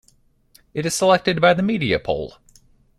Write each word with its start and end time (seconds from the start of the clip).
It 0.73 0.87
is 0.87 0.95
selected 0.95 1.39
by 1.39 1.53
the 1.53 1.61
media 1.61 1.99
poll. 1.99 2.33